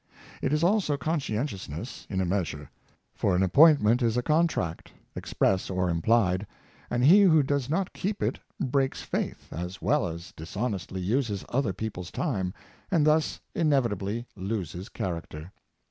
It 0.41 0.51
is 0.51 0.63
also 0.63 0.97
conscientiousness, 0.97 2.07
in 2.09 2.21
a 2.21 2.25
measure; 2.25 2.71
for 3.13 3.35
an 3.35 3.43
appointment 3.43 4.01
is 4.01 4.17
a 4.17 4.23
contract, 4.23 4.91
express 5.15 5.69
or 5.69 5.91
implied, 5.91 6.47
and 6.89 7.03
he 7.03 7.21
who 7.21 7.43
does 7.43 7.69
not 7.69 7.93
keep 7.93 8.23
it 8.23 8.39
breaks 8.59 9.03
faith, 9.03 9.49
as 9.53 9.79
well 9.79 10.07
as 10.07 10.31
dishonest 10.35 10.91
ly 10.91 11.01
uses 11.01 11.45
other 11.49 11.71
people's 11.71 12.09
time, 12.09 12.51
and 12.89 13.05
thus 13.05 13.41
inevitably 13.53 14.25
loses 14.35 14.89
character. 14.89 15.51